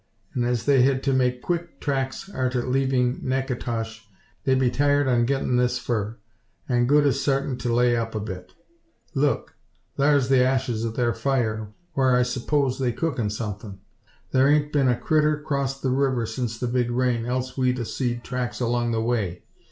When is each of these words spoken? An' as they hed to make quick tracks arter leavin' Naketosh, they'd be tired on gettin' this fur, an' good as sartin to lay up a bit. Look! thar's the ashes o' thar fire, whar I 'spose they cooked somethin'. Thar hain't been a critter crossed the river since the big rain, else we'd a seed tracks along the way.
An' 0.33 0.43
as 0.43 0.65
they 0.65 0.81
hed 0.81 1.03
to 1.03 1.13
make 1.13 1.43
quick 1.43 1.79
tracks 1.79 2.27
arter 2.27 2.65
leavin' 2.65 3.19
Naketosh, 3.23 4.01
they'd 4.45 4.57
be 4.57 4.71
tired 4.71 5.07
on 5.07 5.25
gettin' 5.25 5.57
this 5.57 5.77
fur, 5.77 6.17
an' 6.67 6.87
good 6.87 7.05
as 7.05 7.21
sartin 7.23 7.55
to 7.59 7.71
lay 7.71 7.95
up 7.95 8.15
a 8.15 8.19
bit. 8.19 8.51
Look! 9.13 9.57
thar's 9.97 10.27
the 10.27 10.43
ashes 10.43 10.83
o' 10.87 10.89
thar 10.89 11.13
fire, 11.13 11.67
whar 11.93 12.15
I 12.17 12.23
'spose 12.23 12.79
they 12.79 12.91
cooked 12.93 13.31
somethin'. 13.31 13.77
Thar 14.31 14.49
hain't 14.49 14.73
been 14.73 14.87
a 14.89 14.97
critter 14.99 15.39
crossed 15.39 15.83
the 15.83 15.91
river 15.91 16.25
since 16.25 16.57
the 16.57 16.65
big 16.65 16.89
rain, 16.89 17.27
else 17.27 17.55
we'd 17.55 17.77
a 17.77 17.85
seed 17.85 18.23
tracks 18.23 18.59
along 18.59 18.93
the 18.93 19.01
way. 19.01 19.43